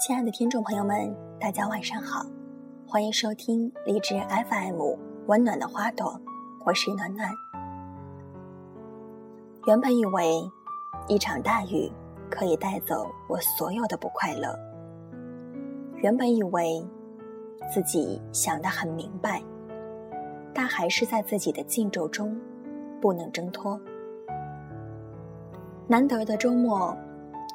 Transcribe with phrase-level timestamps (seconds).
[0.00, 2.24] 亲爱的听众朋友们，大家晚上好，
[2.86, 4.80] 欢迎收听荔枝 FM
[5.26, 6.18] 温暖的花朵，
[6.64, 7.30] 我是暖暖。
[9.66, 10.40] 原本以为
[11.06, 11.92] 一场大雨
[12.30, 14.58] 可以带走我所有的不快乐，
[15.96, 16.82] 原本以为
[17.70, 19.42] 自己想得很明白，
[20.54, 22.34] 但还是在自己的禁咒中
[23.02, 23.78] 不能挣脱。
[25.86, 26.96] 难得的周末。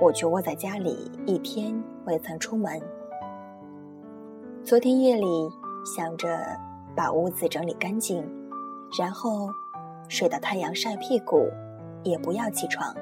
[0.00, 1.74] 我却窝在家里一天
[2.08, 2.80] 未曾出门。
[4.64, 5.26] 昨天夜里
[5.84, 6.40] 想着
[6.96, 8.26] 把屋子整理干净，
[8.98, 9.50] 然后
[10.08, 11.46] 睡到太阳晒屁股，
[12.02, 12.96] 也不要起床。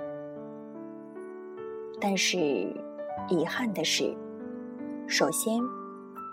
[2.00, 2.37] 但是
[3.28, 4.12] 遗憾的是，
[5.06, 5.62] 首先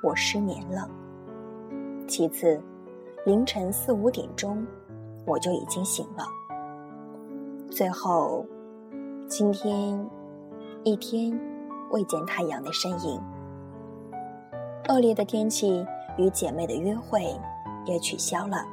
[0.02, 0.90] 我失眠了，
[2.08, 2.60] 其次
[3.24, 4.66] 凌晨四五点钟
[5.28, 6.26] 我就已经醒了，
[7.70, 8.44] 最后
[9.28, 10.04] 今天。
[10.86, 11.40] 一天
[11.94, 13.22] 未见太阳的身影，
[14.90, 15.86] 恶劣的天气
[16.18, 17.24] 与姐妹的约会
[17.86, 18.66] 也取消了。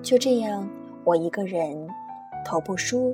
[0.00, 0.68] 就这样，
[1.02, 1.76] 我一个人
[2.44, 3.12] 头不梳、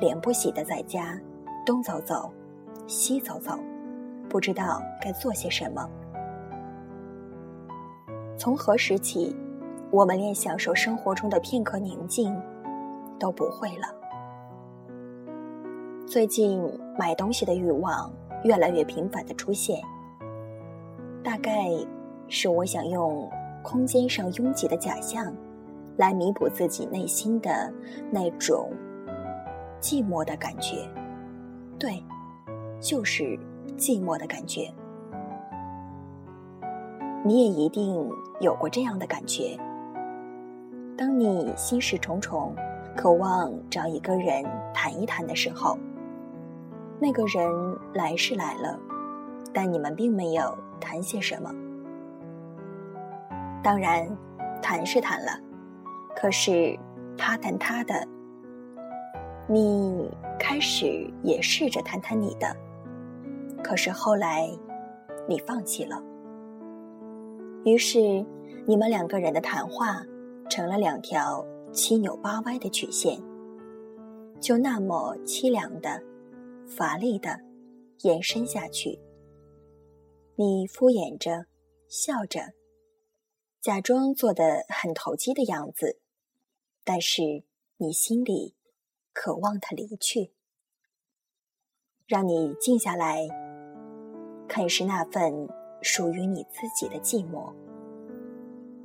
[0.00, 1.16] 脸不洗的在家
[1.64, 2.28] 东走走、
[2.88, 3.56] 西走走，
[4.28, 5.88] 不知道该做些什么。
[8.36, 9.36] 从何时起，
[9.92, 12.36] 我们连享受生活中的片刻宁静
[13.20, 13.99] 都不会了？
[16.10, 16.60] 最近
[16.98, 19.80] 买东西的欲望越来越频繁的出现，
[21.22, 21.68] 大概
[22.26, 23.30] 是我想用
[23.62, 25.32] 空间上拥挤的假象，
[25.98, 27.72] 来弥补自己内心的
[28.10, 28.72] 那种
[29.80, 30.78] 寂寞的感觉。
[31.78, 32.02] 对，
[32.80, 33.38] 就是
[33.78, 34.68] 寂寞的感觉。
[37.24, 39.56] 你也一定有过这样的感觉：
[40.98, 42.52] 当你心事重重，
[42.96, 44.44] 渴望找一个人
[44.74, 45.78] 谈一谈的时候。
[47.00, 48.78] 那个人来是来了，
[49.54, 51.50] 但你们并没有谈些什么。
[53.62, 54.06] 当然，
[54.60, 55.32] 谈是谈了，
[56.14, 56.78] 可是
[57.16, 58.06] 他谈他的，
[59.48, 62.54] 你开始也试着谈谈你的，
[63.64, 64.50] 可是后来
[65.26, 66.02] 你放弃了。
[67.64, 67.98] 于是，
[68.66, 70.02] 你们两个人的谈话
[70.50, 73.18] 成了两条七扭八歪的曲线，
[74.38, 76.02] 就那么凄凉的。
[76.70, 77.40] 乏力的
[78.02, 79.00] 延伸下去。
[80.36, 81.46] 你敷衍着，
[81.88, 82.54] 笑着，
[83.60, 86.00] 假装做的很投机的样子，
[86.84, 87.44] 但是
[87.76, 88.54] 你心里
[89.12, 90.32] 渴望他离去。
[92.06, 93.28] 让你静下来，
[94.48, 95.48] 啃食那份
[95.82, 97.52] 属于你自己的寂寞，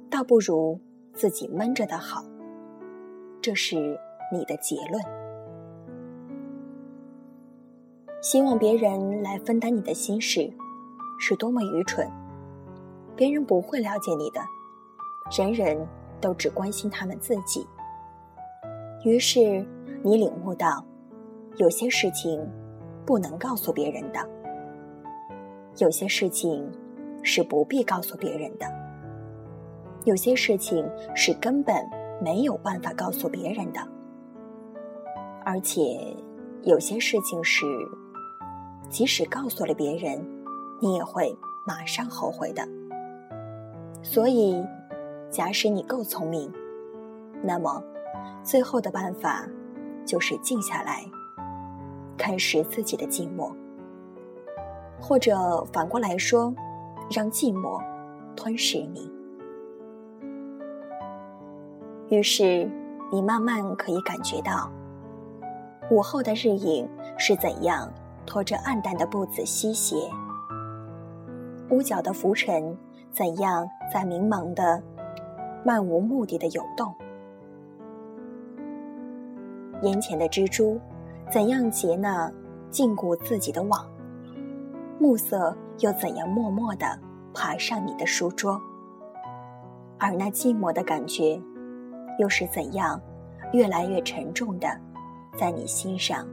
[0.10, 0.80] 倒不如
[1.14, 2.26] 自己闷着的好。
[3.42, 3.76] 这是
[4.32, 5.25] 你的结论。
[8.26, 10.52] 希望别人来分担你的心事，
[11.20, 12.10] 是多么愚蠢！
[13.16, 14.42] 别人不会了解你的，
[15.38, 15.88] 人人
[16.20, 17.68] 都只关心他们自己。
[19.04, 19.64] 于是
[20.02, 20.84] 你领悟到，
[21.58, 22.44] 有些事情
[23.06, 24.20] 不能告诉别人的，
[25.78, 26.68] 有些事情
[27.22, 28.66] 是不必告诉别人的，
[30.04, 30.84] 有些事情
[31.14, 31.76] 是根本
[32.20, 33.80] 没有办法告诉别人的，
[35.46, 35.80] 而且
[36.64, 37.64] 有些事情是。
[38.90, 40.26] 即使告诉了别人，
[40.80, 42.68] 你也会马上后悔的。
[44.02, 44.64] 所以，
[45.30, 46.52] 假使你够聪明，
[47.44, 47.84] 那么
[48.44, 49.46] 最后的办法
[50.06, 51.04] 就是静下来，
[52.18, 53.52] 看实自己的寂寞，
[55.02, 56.54] 或者反过来说，
[57.10, 57.82] 让寂寞
[58.36, 59.12] 吞噬你。
[62.10, 62.70] 于是，
[63.12, 64.72] 你慢慢可以感觉到，
[65.90, 67.92] 午后的日影是怎样。
[68.26, 69.96] 拖着暗淡的步子西斜，
[71.70, 72.78] 屋角的浮尘
[73.12, 74.82] 怎样在迷茫的、
[75.64, 76.94] 漫无目的的游动？
[79.82, 80.80] 眼前的蜘蛛
[81.32, 82.32] 怎样结那
[82.70, 83.86] 禁锢自己的网？
[85.00, 87.00] 暮色又怎样默默地
[87.34, 88.60] 爬上你的书桌？
[89.98, 91.40] 而那寂寞的感觉，
[92.20, 93.00] 又是怎样
[93.54, 94.68] 越来越沉重的
[95.38, 96.28] 在你心上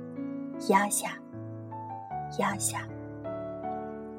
[0.69, 1.13] 压下？
[2.39, 2.87] 压下，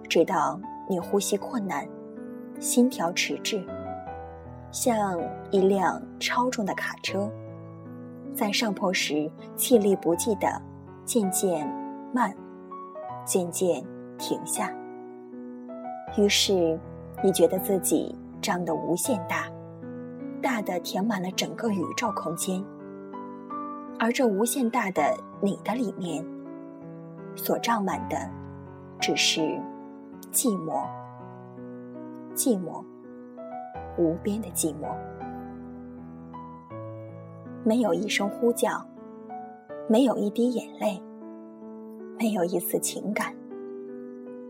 [0.09, 1.87] 直到你呼吸困难，
[2.59, 3.63] 心跳迟滞，
[4.71, 5.19] 像
[5.51, 7.29] 一辆超重的卡车，
[8.33, 10.61] 在上坡时气力不济的
[11.05, 11.67] 渐渐
[12.13, 12.35] 慢，
[13.25, 13.83] 渐渐
[14.17, 14.71] 停下。
[16.17, 16.79] 于是，
[17.23, 19.47] 你觉得自己长得无限大，
[20.41, 22.63] 大的填满了整个宇宙空间，
[23.97, 26.23] 而这无限大的你的里面。
[27.35, 28.17] 所胀满的，
[28.99, 29.41] 只是
[30.31, 30.87] 寂寞，
[32.35, 32.83] 寂寞，
[33.97, 34.95] 无边的寂寞。
[37.63, 38.85] 没有一声呼叫，
[39.87, 41.01] 没有一滴眼泪，
[42.19, 43.35] 没有一丝情感，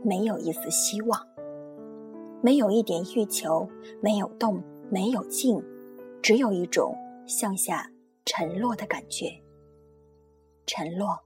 [0.03, 1.19] 没有一丝希望，
[2.41, 3.69] 没有一点欲求，
[4.01, 5.63] 没有动，没有静，
[6.21, 6.95] 只有一种
[7.27, 7.89] 向下
[8.25, 9.27] 沉落的感觉。
[10.65, 11.19] 沉落，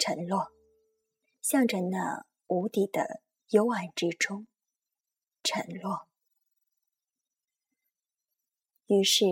[0.00, 0.48] 沉落，
[1.40, 3.20] 向着那无底的
[3.50, 4.48] 幽暗之中
[5.44, 6.08] 沉落。
[8.86, 9.26] 于是。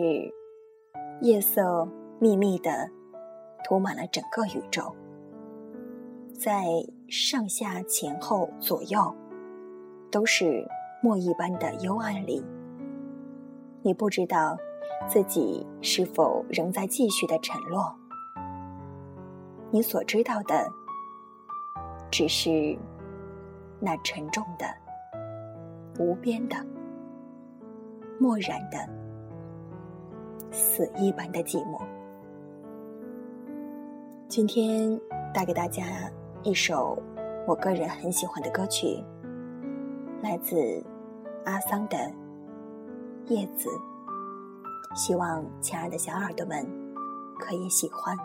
[1.21, 1.85] 夜色
[2.21, 2.89] 密密的
[3.65, 4.95] 涂满了整个宇宙，
[6.33, 6.65] 在
[7.09, 9.13] 上下前后左右，
[10.13, 10.65] 都是
[11.03, 12.41] 墨一般的幽暗里。
[13.83, 14.57] 你不知道
[15.09, 17.98] 自己是否仍在继续的沉落，
[19.71, 20.67] 你所知道的，
[22.11, 22.77] 只是
[23.81, 24.67] 那沉重的、
[25.99, 26.57] 无边的、
[28.19, 28.79] 漠然的。
[30.51, 31.79] 死一般的寂寞。
[34.29, 34.99] 今天
[35.35, 36.11] 带给大家
[36.43, 36.99] 一首
[37.47, 39.05] 我个人很喜欢的歌曲，
[40.23, 40.83] 来自
[41.45, 41.99] 阿桑的
[43.27, 43.69] 《叶子》，
[44.97, 46.67] 希望亲爱的小耳朵们
[47.39, 48.17] 可以喜欢。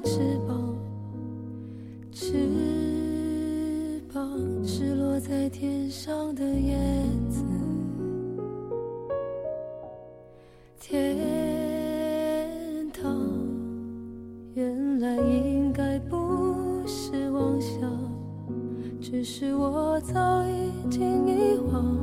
[0.00, 0.74] 翅膀，
[2.10, 6.76] 翅膀，是落在天上的叶
[7.30, 7.44] 子，
[10.80, 11.16] 天
[12.90, 13.28] 堂
[14.54, 16.16] 原来应该不
[16.86, 17.80] 是妄想，
[19.00, 21.96] 只是我早已经遗忘，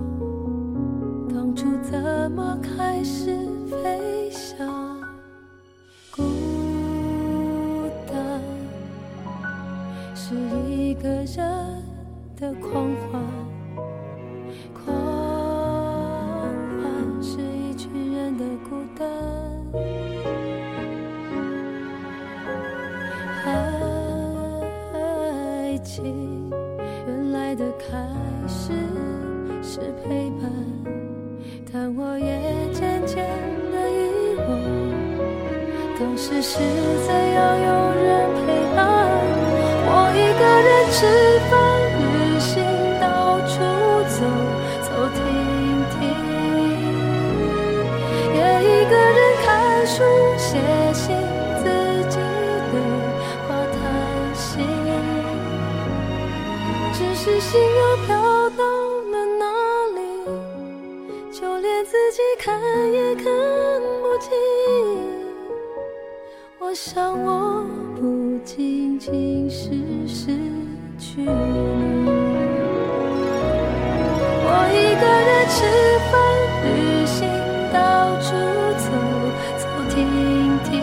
[1.30, 3.36] 当初怎么开始
[3.70, 4.29] 飞
[36.19, 36.60] 当时是
[37.07, 38.83] 怎样有人陪伴？
[39.88, 41.00] 我一个人吃
[41.50, 41.56] 饭、
[41.95, 42.04] 旅
[42.42, 42.51] 行、
[43.00, 43.63] 到处
[44.04, 44.19] 走
[44.83, 45.18] 走停
[45.95, 45.98] 停，
[48.36, 49.48] 也一个人看
[49.88, 50.04] 书、
[50.38, 50.60] 写
[50.92, 51.16] 信，
[51.63, 51.63] 自
[52.10, 52.19] 己
[52.69, 52.75] 对
[53.48, 53.80] 话谈
[54.36, 54.60] 心。
[56.95, 58.10] 只是心又飘
[58.57, 58.62] 到
[59.10, 59.45] 了哪
[59.95, 59.98] 里，
[61.31, 62.60] 就连自己看
[62.92, 63.24] 也看
[66.69, 69.71] 我想，我不仅仅是
[70.07, 70.28] 失
[70.99, 71.28] 去你。
[74.45, 75.57] 我一个人吃
[76.11, 76.14] 饭、
[76.61, 76.69] 旅
[77.07, 77.26] 行，
[77.73, 77.76] 到
[78.21, 78.38] 处
[78.78, 78.85] 走
[79.57, 79.97] 走停
[80.64, 80.78] 停，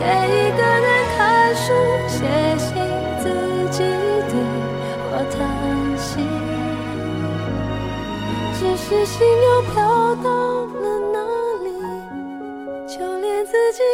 [0.00, 0.88] 也一个人
[1.18, 1.20] 看
[1.54, 1.62] 书、
[2.08, 2.16] 写
[2.56, 2.66] 信，
[3.20, 3.28] 自
[3.70, 3.84] 己
[4.30, 4.32] 对
[5.04, 5.36] 话谈
[5.98, 6.08] 心。
[8.58, 9.76] 只是心又飘
[10.24, 10.28] 到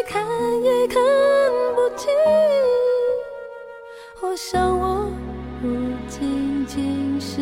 [0.04, 0.22] 看
[0.62, 1.02] 也看
[1.74, 2.12] 不清，
[4.20, 5.10] 我想我
[5.60, 5.66] 不
[6.08, 7.40] 仅仅是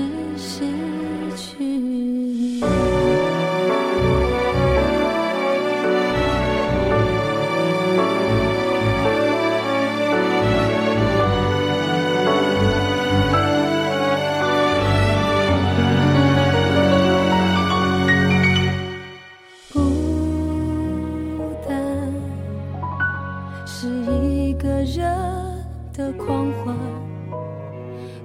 [25.97, 26.77] 的狂欢。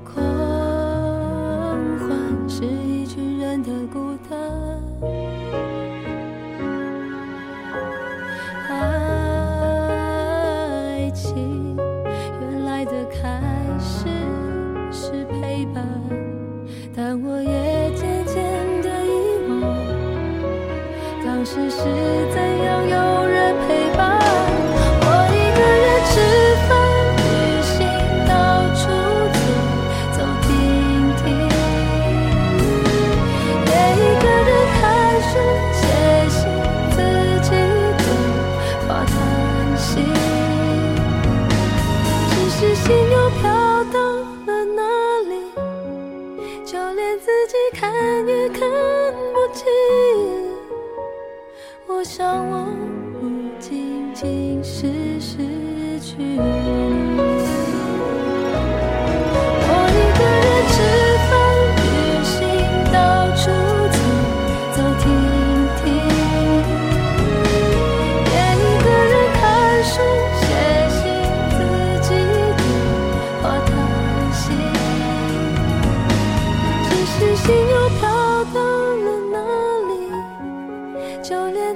[0.03, 0.15] 狂
[1.99, 2.09] 欢
[2.49, 4.39] 是一群人的孤单。
[8.69, 8.81] 爱
[11.11, 11.77] 情
[12.41, 13.39] 原来的开
[13.79, 14.07] 始
[14.91, 15.85] 是陪伴，
[16.95, 19.61] 但我也渐渐的遗忘，
[21.23, 21.83] 当时是
[22.33, 22.58] 在。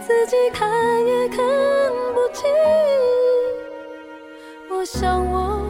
[0.05, 0.69] 自己看
[1.05, 1.37] 也看
[2.13, 2.43] 不清。
[4.69, 5.65] 我想我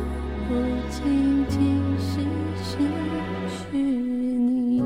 [0.48, 0.56] 不
[0.90, 2.20] 仅仅是
[2.58, 2.80] 失
[3.70, 4.84] 去你。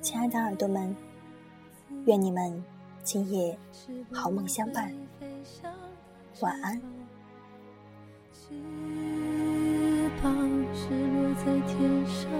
[0.00, 0.96] 亲爱的耳朵们，
[2.06, 2.64] 愿你们
[3.02, 3.58] 今夜
[4.10, 4.90] 好梦相伴，
[6.40, 6.80] 晚安。
[8.32, 8.54] 翅
[10.22, 10.32] 膀
[10.72, 12.30] 是落在天上。